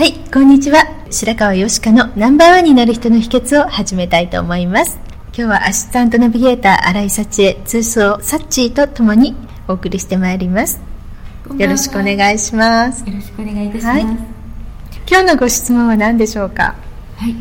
[0.00, 0.86] はい、こんにちは。
[1.10, 4.98] 白川よしかのナンバーワンになる人の秘訣を始めたいと思います。
[5.26, 9.36] 今日はアシスタントナビゲーター新井幸恵、通称サッチーとともに
[9.68, 10.80] お送りしてまいります。
[11.54, 13.06] よろしくお願いします。
[13.06, 14.02] よろしくお願いいたします、はい
[15.06, 16.76] 今日のご質問は何でしょうか？
[17.18, 17.36] はい。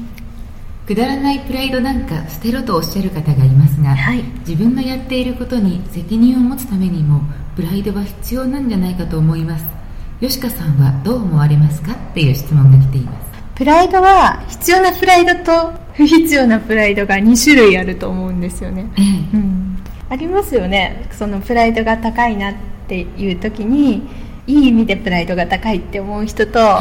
[0.86, 7.22] くだらないプライドなんか捨てろとおっしゃる方がいますが、はい自分のやっていることに責任を持つためにも
[7.56, 9.79] プライドは必要なんじゃないかと思います。
[10.22, 13.30] 吉川さんはどう思われますかっていう質問が来ています。
[13.56, 18.90] プライドは必要なプライドと不必要なプライドが2種類あると思うんですよね。
[18.98, 19.78] ええうん、
[20.10, 22.54] ありますよねそのプライドが高いなっ
[22.88, 24.08] ていう時に
[24.48, 26.80] いい意味でプライドが高いって思う人と、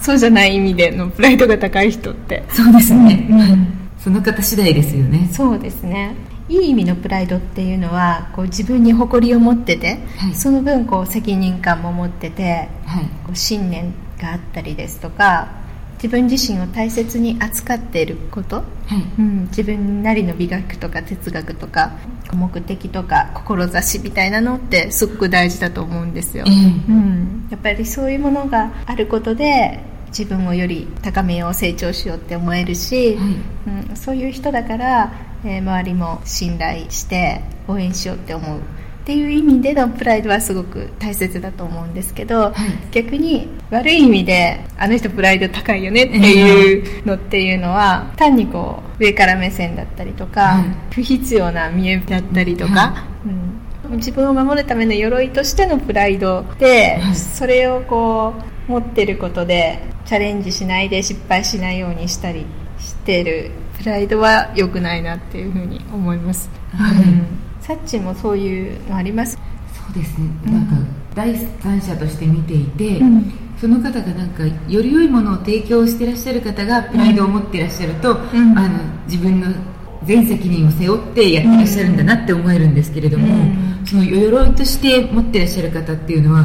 [0.00, 3.26] そうじゃない意味でのプライドが高い人ってそうですね。
[3.30, 5.28] うんその方次第ですよね。
[5.30, 6.14] そうですね
[6.50, 10.34] いい意味のプライドっていうのはこう自分に誇りを持ってて、はい。
[10.34, 13.04] その分こう責任感も持っててはい。
[13.24, 15.48] こう信念があったりですとか
[15.94, 19.20] 自分自身を大切に扱っていることはい。
[19.20, 21.92] うん、自分なりの美学とか哲学とか
[22.32, 26.52] 目的とか志みたいなのってすごく大事だと思うんですよ、ええ。
[26.88, 33.90] うん、やっぱりそういうものがあることで自分をより高めよう成長しようって思えるし、はい。
[33.90, 35.12] うん、そういう人だから、
[35.44, 42.52] えー周りも信頼して応援しようって思うっていう意味でのプライドはすごく大切だと思うんですけど、
[42.92, 50.94] 逆に悪い意味であの人プライド高いよねっていうのっていうのは単にこう上から目線だったりとか、はい。
[50.94, 53.06] 不必要な見栄だったりとか、は
[53.88, 57.16] うん、自分を守るための鎧としてのプライドで、はい。
[57.16, 58.34] それをこ
[58.68, 62.44] う持ってることでチャレンジしないで失敗しないようにしたり
[62.80, 63.50] してる。
[63.78, 67.26] プライドは良くないなっていうふうに思います、はいうん。
[67.62, 69.38] サッチもそういうのあります？
[69.72, 70.26] そうですね。
[70.46, 70.52] うん。
[70.52, 70.74] なんか
[71.14, 73.32] 第三者として見ていて、うん。
[73.58, 78.18] その方がなんかより良いものを提供してらっしゃる方がプライドを持ってらっしゃると、ん。
[78.58, 79.46] あの自分の
[80.04, 83.86] 全責任を背負ってやってらっしゃるんだなって思えるんですけれども、うん。
[83.86, 86.44] その鎧として持ってらっしゃる方っていうのは、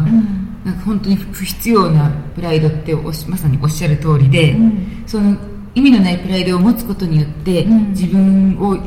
[0.63, 5.03] なんか本当に不必要なプライドっておしまさにおっしゃる通りで、うん。
[5.05, 5.37] その
[5.75, 7.89] 意味のないプライドを持つことによって、うん。
[7.89, 8.77] 自分を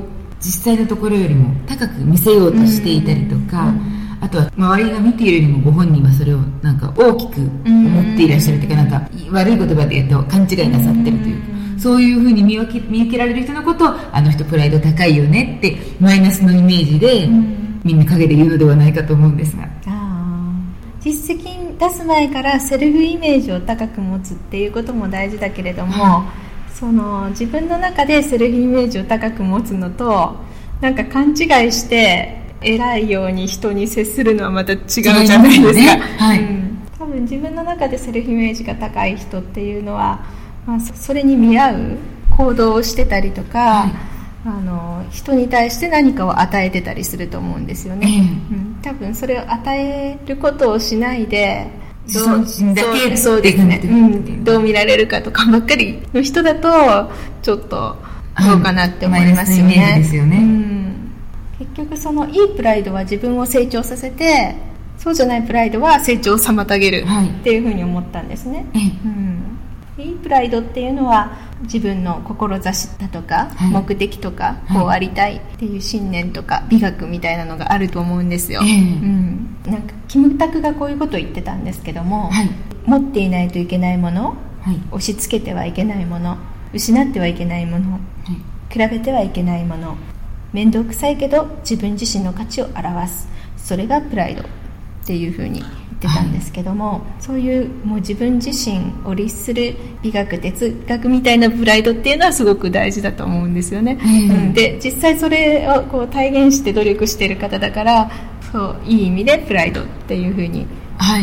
[0.41, 3.73] 実際のところよりも高く見せようとしていたりとか、
[4.21, 11.49] あとは周りが見ているよりもご本人はそれをなんか大きく思っていらっしゃるというか、なんか悪い言葉で言うと勘違いなさってるというか、
[11.79, 17.29] そういうふうに見分け見受けられる人のことをあの人プライド高いよねってマイナスのイメージで、
[17.85, 19.69] みんな陰で言うのではないかと思うんですが。
[21.01, 26.25] 実績出す前からセルフイメージを高く持つっていうことも大事だけれども、
[26.79, 30.37] その自分の中でセルフイメージを高く持つのと
[30.81, 35.87] なんか勘違いして偉いように人に接するのはまた違うじゃないですか、すよね。
[36.19, 36.41] はい。
[36.41, 36.79] うん。
[36.97, 40.21] 多分自分の中でセルフイメージが高い人っていうのは、
[40.67, 41.99] まあ、そそれに見合う
[42.37, 43.93] 行動をしてたりとか、はい。
[44.47, 48.07] あの人に対して何かを与えてたりすると思うんですよね、
[48.51, 48.55] え。
[48.55, 51.67] うん、多分それを与えることをしないで
[52.09, 57.11] 自だけそうそうですね、でうん、どう見られるかとかばっかりの人だと
[57.43, 57.97] ちょっと
[58.41, 60.39] どうかなって思いますよね,、すよね。
[60.39, 61.11] うん、
[61.59, 64.57] 結局そのいいプライドは自分を成長させて
[64.97, 67.29] そうじゃないプライドは成長を妨げるはい。
[67.29, 68.83] っていうふうに思ったんですね、ええ。
[69.05, 69.58] うん、
[69.99, 73.71] いいプライドっていうのは自分の志だとか、はい。
[73.71, 74.79] 目的とかはい。
[74.79, 78.79] こうありたいっていう信念とか美学みたいなのがあると思うんですよ、ええ。
[78.79, 82.51] うん、なんかキムタクがこういうことを言ってたんですけども、はい。
[82.87, 84.77] 持っていないといけないものはい。
[84.93, 86.39] 押し付けてはいけないもの
[86.73, 88.01] 失ってはいけないものはい。
[88.73, 89.97] 比べてはいけないもの
[90.53, 93.29] 面倒くさいけど自分自身の価値を表す。
[93.57, 94.45] それがプライド
[95.09, 95.73] っていうふうに言っ
[96.03, 108.11] てたんですけども、はい、そういうもう自分自身を律する美学哲学みたいなプライドっていうのはすごく大事だと思うんですよね、うん、で実際それをこう体現して努力している方だから
[108.53, 110.67] そういい意味でプライドっていうふうに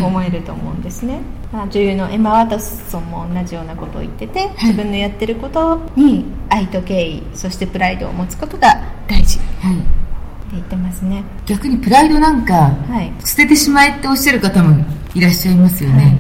[0.04, 1.20] 思えると思うんですね、
[1.52, 9.95] はい、女優のエマ・ワトソンも同じようなことを言ってて、はい、自分のやってることに愛と敬意そしてプライドを持つことが大事、はい
[10.52, 11.24] 言ってますね。
[11.46, 12.54] 逆にプライドなんか、
[12.88, 16.12] はい、捨ててしまえっておっしゃる方もいらっしゃいますよね、はい、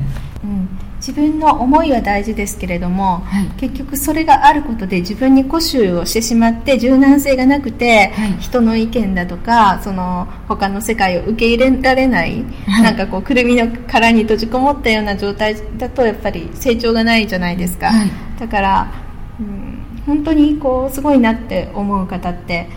[0.43, 17.91] うん、自分の思いは大事ですけれども、はい、結局それがあることで自分に固執をしてしまって柔軟性がなくて、はい、人の意見だとかその他の世界を受け入れられない、なんかこうくるみの殻に閉じこもったような状態だとやっぱり成長がないじゃないですか、
[18.39, 18.91] だから、
[19.39, 22.69] うん、本当にこうすごいなって思う方って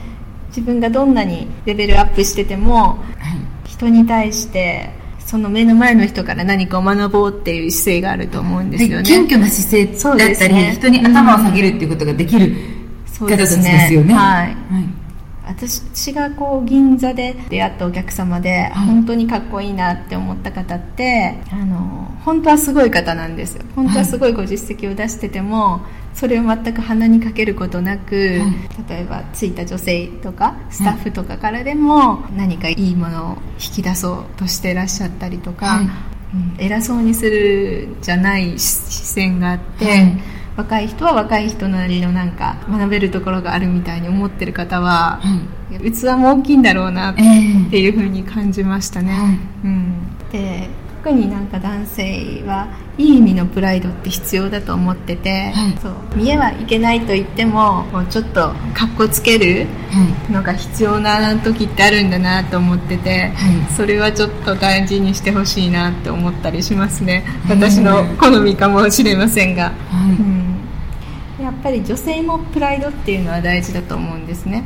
[0.48, 2.94] 自分がどんなにレベルアップしてても、は
[3.66, 4.90] い、人に対して
[5.28, 9.04] その目の前の人から何かを学ぼうっていう姿勢があると思うんですよね。
[9.04, 12.56] 謙虚な姿勢だったり、ね、人に頭を下げるっていうことができる
[13.18, 14.54] 方たちですよね、はい、はい。
[15.46, 23.62] 私がこう銀座で出会ったお客様で、本当にかっこいいなって思った方ってあの本当はすごい方なんですよ。
[23.75, 25.80] 本当はすごいご実績を出してても、
[26.12, 38.66] それを全く鼻にかけることなく、はい、例えばついた女性とかスタッフとかからでも何かいいものを引き出そうとしてらっしゃったりとか、はい、うん、偉そうにするじゃない視
[39.06, 40.22] 線があって、はい、
[40.58, 45.20] 若い人は若い人なりのなんか学べるところがあるみたいに思ってる方は、
[45.70, 49.38] 器も大きいんだろうなっていうふうに感じましたね。
[49.64, 49.94] うん、
[50.31, 50.69] で
[51.02, 52.68] 特になんか男性は
[52.98, 59.66] いい意味のプライドって必要だと思ってて、はい、そう見えはいけないと言ってももうちょっとかっこつける
[60.30, 67.24] のが必要な時ってあるんだなと思ってて、はい、それはちょっと大事にしてほしいなって思ったりしますね。
[67.48, 69.72] 私の好みかもしれませんが、は
[70.08, 70.10] い。
[71.38, 74.64] うん、やっぱり女性もプライドっていうのは大事だと思うんですね、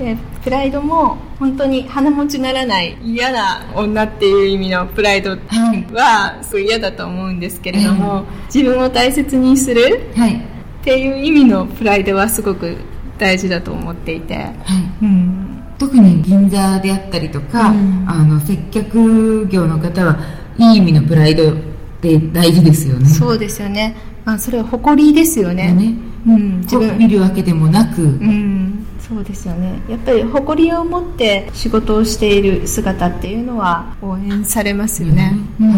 [0.00, 5.36] でプライドも本当に鼻持ちならない嫌な女っていう意味のプライド
[5.92, 12.78] はすごい嫌だと思うんですけれども、自分を大切にするっていう意味のプライドはすごく
[13.18, 14.54] 大事だと思っていて、はい。
[15.04, 20.18] うん、特に銀座であったりとか、うん、あの接客業の方は
[20.58, 21.54] いい意味のプライドっ
[22.00, 23.06] て大事ですよね。
[23.06, 23.94] そうですよね、
[24.24, 25.72] まあ、それは誇りですよね。
[25.72, 25.94] ね、
[26.26, 26.96] うん、自分。
[26.96, 28.79] 見るわけでもなく、うん
[29.10, 29.82] そうですよね。
[29.88, 35.76] やっぱり誇りを持って仕事をしている姿っていうのは応援されますよね、うん、うん、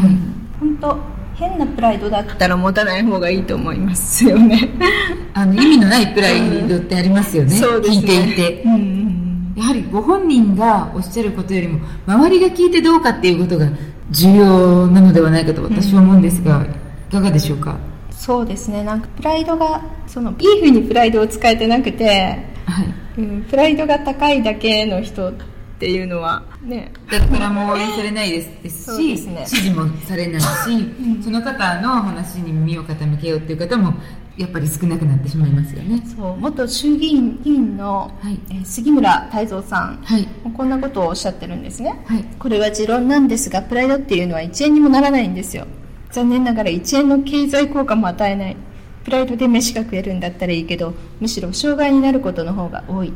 [0.60, 0.98] 本当
[1.34, 4.68] 変なプライドだったら持たない方がいいと思いますよね。
[5.32, 7.96] あの意味のないプライドってありますよね、そうですね。
[8.00, 13.66] 聞いていて、うんうん、やはりご本人がおっしゃることよりも周りが聞いてどうかっていうことが
[14.10, 16.66] 重要なのではないかと私は思うんですが、
[17.10, 17.76] いかがでしょうか？
[18.10, 18.84] そうですね。
[18.84, 22.94] なんかプライドがそのいいふうにプライドを使えてなくてはい。
[23.18, 25.34] うん、プライドが高いだけの人っ
[25.78, 26.92] ていうのはね。
[27.10, 33.94] だからもう応援されないですですしね、支持もされないし、うん、その方の話に耳を傾けようっていう方も
[34.36, 36.02] やっぱり少なくなってしまいますよね。
[36.16, 36.36] そう。
[36.38, 40.26] 元衆議院議員の、はい、え杉村太蔵さん、はい、
[40.56, 45.66] こんなことをおっしゃってるんですね、はい、これは持論なんですがプライドっていうのは1円にもならないんですよ。
[46.10, 48.56] 残念ながら1円の経済効果も与えない
[49.04, 53.12] プライドで飯が食えるんだったらいいけどむしろ障害になることの方が多い。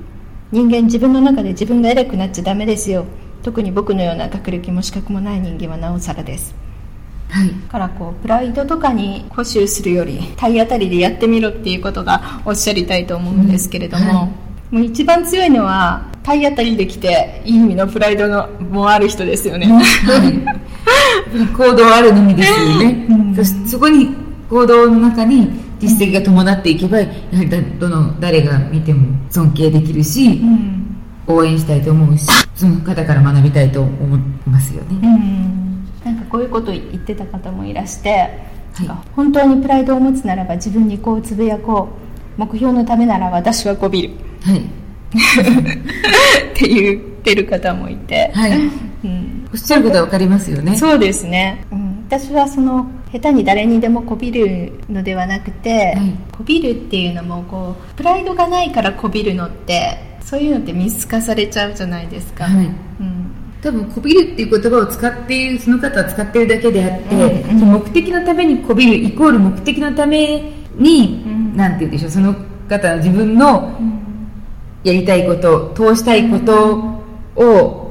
[0.52, 3.04] 人間自分の中で自分が偉くなっちゃダメですよ。
[3.42, 6.54] 特に僕のような学歴も資格もない人間はなおさらです。
[7.28, 14.24] はい、からこうプライドとかに固執するより体当たりでやってみろっていうことがおっしゃりたいと思うんですけれども、うんは
[14.72, 24.14] い、もう一番強いのは体当たりできていい意味のプライドのもある人ですよね、はい、 行動あるのみですよね、うん、そそこに
[24.48, 38.10] 行動の中に実績が伴っていけばやはりどの誰が見ても尊敬できるし、うん、応援したいと思うしその方から学びたいと思いますよね、うん、なんかこういうこと言ってた方もいらして、
[38.74, 41.88] はい、本当にプライドを持つならば自分にこうつぶやこ
[42.36, 44.10] う目標のためなら私はこびる、
[44.42, 44.58] はい、
[46.52, 48.70] って言ってる方もいて、はい。
[49.04, 50.76] うん、おっしゃることは分かりますよね。
[50.76, 52.04] そうですね、うん。
[52.08, 63.32] 私はその下手に誰にでもこびるのではなくて、はい、こびるっていうのもこうプライドがないからこびるのってそういうのって見透かされちゃうじゃないですか、はい、うん、
[63.62, 72.34] 多分こびるっていう言葉を使っているその方は使っているだけであって、うんうん、目的のためにこびるイコール目的のために、うん、なんて言うんでしょうその
[72.68, 73.80] 方は自分の
[74.84, 77.02] やりたいこと通したいこと
[77.36, 77.90] を、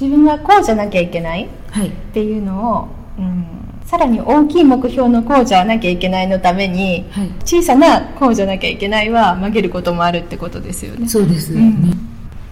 [0.00, 1.44] 自分がこうじゃなきゃいけない。
[1.44, 2.88] っていうのを、
[3.18, 7.30] うん、さらに大きい目標のこうじゃなきゃいけないのために、はい。
[7.44, 11.08] 小さなこうじゃなきゃいけないは曲げることもあるってことですよね。
[11.08, 12.08] そうですよね、うん。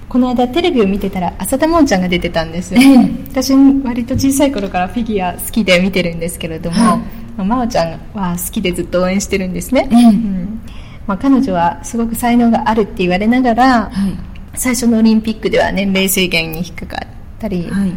[0.08, 2.80] この間テレビを見てたら浅田真央ちゃんが出てたんですよ。
[2.80, 3.10] ええ。
[3.30, 7.00] 私割と小さい頃からフィギュア好きで見てるんですけれども、
[7.36, 10.08] 真央ちゃんは好きでずっと応援してるんですね、ええ。
[10.08, 10.60] うん。
[11.06, 14.16] まあ、彼女はすごく才能があるって言われながらはい。
[14.54, 17.08] 最初のオリンピックでは年齢制限に引っかかっ
[17.38, 17.92] たり、はい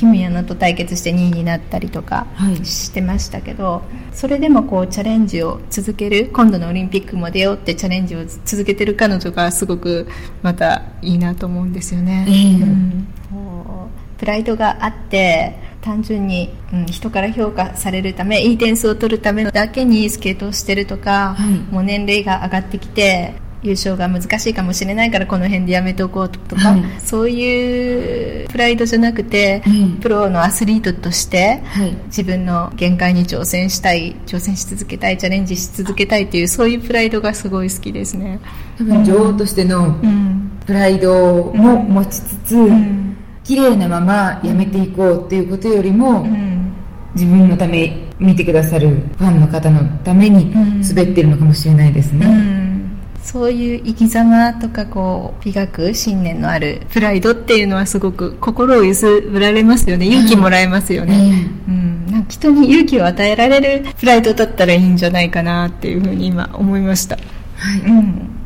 [0.00, 2.64] キム・ヤナと対決して2位になったりとかはい。
[2.64, 10.08] してましたけど、それでもこうチャレンジを続ける今度のオリンピックも出ようってチャレンジを続けてる彼女がすごく
[10.42, 12.34] またいいなと思うんですよね、ええ。
[12.62, 13.08] うん。
[14.16, 21.50] プライドがあって単純に、うん、人から評価されるためいい点数を取るためだけにスケートをしてるとか、はい。
[21.70, 26.82] もう年齢が上がってきて優勝が難しいかもしれないからこの辺でやめておこうとか、はい。
[27.00, 29.96] そういうプライドじゃなくて、うん。
[30.00, 31.92] プロのアスリートとしてはい。
[32.06, 38.40] 自分の限界に挑戦したい挑戦し続けたいチャレンジし続けたいっていうそういうプライドがすごい好きですね。
[38.78, 40.50] 多分女王としてのうん。
[40.64, 43.16] プライドも持ちつつ、うん。
[43.44, 46.72] 綺麗なままやめていこうっていうことよりも、うん。
[47.14, 48.88] 自分のため見てくださる
[49.18, 50.80] ファンの方のためにうん。
[50.80, 52.69] 滑ってるのかもしれないですうね、ん
[53.22, 60.06] そういう生き様とかこう磨く信念のあるプライドっていうのはすごく心を揺すぶられますよね。
[60.06, 67.80] 勇気もらえますよね、うん、なんか人に勇気を与えられるプライドだったらいいんじゃないかなっていうふうに今思いました、はい。
[67.80, 68.39] うん、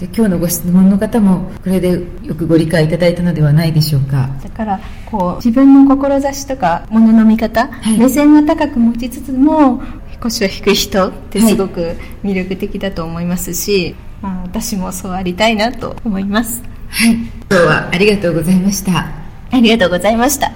[0.00, 1.90] で今日のご質問の方もこれで
[2.22, 4.30] よくご理解いただいたのではないでしょうか。
[4.42, 7.98] だからこう自分の志とかものの見方、はい。
[7.98, 9.82] 目線は高く持ちつつも
[10.22, 16.62] 腰は低い人ってすごく魅力的だと思いますし、まあ、私もそうありたいなと思います。
[16.88, 17.14] はい。
[17.14, 19.06] 今日はありがとうございました。
[19.50, 20.50] ありがとうございました。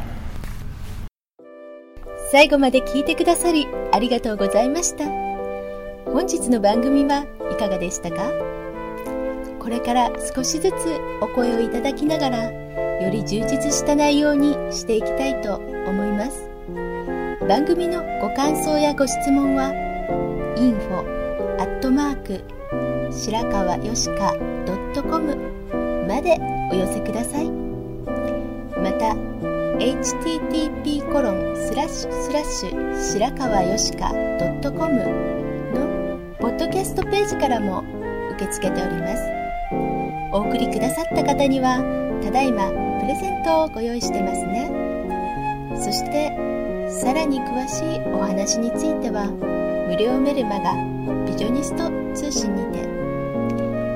[2.33, 5.05] 最後まで聞いてくださりありがとうございました。
[6.11, 8.54] 本日の番組はいかがでしたか？
[9.65, 10.75] これから少しずつ
[11.23, 12.51] お声をいただきながら
[13.01, 16.51] より充実した内容にしていきたいと思います。
[17.49, 19.73] 番組のご感想やご質問は
[20.59, 20.99] info
[21.59, 22.45] アットマーク
[23.11, 24.35] 白川よしか
[25.03, 25.35] .com
[26.07, 26.39] まで
[26.71, 27.51] お寄せください。
[27.51, 29.15] また
[29.79, 34.95] http コロンスラッシュスラッシュ白川よしか .com
[35.73, 37.83] のポッドキャストページからも
[38.33, 39.34] 受け付けております。
[40.35, 41.79] お送りくださった方には
[42.21, 42.69] ただいま
[43.01, 44.69] プレゼントをご用意してますね。
[45.79, 46.33] そして
[46.91, 49.31] さらに詳しいお話については
[49.89, 50.75] 無料メルマガ
[51.25, 52.83] ビジョニスト通信にて。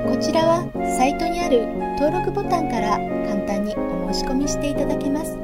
[0.09, 0.63] こちらは
[0.97, 1.67] サイトにある
[1.99, 5.37] 登録ボタンから簡単にお申し込みしていただけます。
[5.37, 5.43] も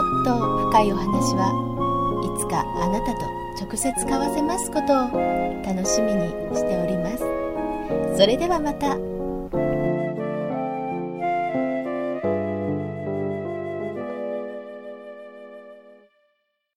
[0.00, 0.32] っと
[0.70, 1.52] 深いお話は
[2.24, 3.20] いつかあなたと
[3.60, 5.12] 直接交わせますことを
[5.62, 7.43] 楽しみにしております。
[8.16, 9.13] それではまた。